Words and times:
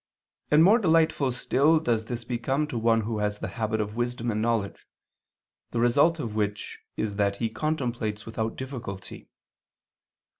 And 0.49 0.63
more 0.63 0.79
delightful 0.79 1.31
still 1.31 1.79
does 1.79 2.05
this 2.07 2.23
become 2.23 2.65
to 2.69 2.77
one 2.79 3.01
who 3.01 3.19
has 3.19 3.37
the 3.37 3.49
habit 3.49 3.79
of 3.79 3.95
wisdom 3.95 4.31
and 4.31 4.41
knowledge, 4.41 4.87
the 5.69 5.79
result 5.79 6.17
of 6.19 6.33
which 6.33 6.79
is 6.97 7.17
that 7.17 7.35
he 7.35 7.51
contemplates 7.51 8.25
without 8.25 8.55
difficulty. 8.55 9.29